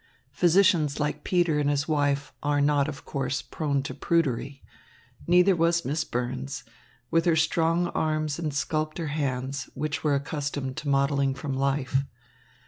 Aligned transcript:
Physicians 0.31 0.99
like 0.99 1.23
Peter 1.23 1.59
and 1.59 1.69
his 1.69 1.87
wife 1.87 2.33
are 2.41 2.59
not, 2.59 2.87
of 2.87 3.05
course, 3.05 3.43
prone 3.43 3.83
to 3.83 3.93
prudery. 3.93 4.63
Neither 5.27 5.55
was 5.55 5.85
Miss 5.85 6.03
Burns, 6.03 6.63
with 7.11 7.25
her 7.25 7.35
strong 7.35 7.85
arms 7.89 8.39
and 8.39 8.51
sculptor 8.51 9.09
hands, 9.09 9.69
which 9.75 10.03
were 10.03 10.15
accustomed 10.15 10.75
to 10.77 10.89
modelling 10.89 11.35
from 11.35 11.53
life. 11.55 11.97